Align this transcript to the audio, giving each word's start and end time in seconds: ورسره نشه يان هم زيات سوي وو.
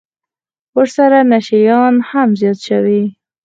ورسره 0.77 1.19
نشه 1.31 1.57
يان 1.67 1.95
هم 2.09 2.29
زيات 2.39 2.59
سوي 2.67 3.01
وو. 3.07 3.11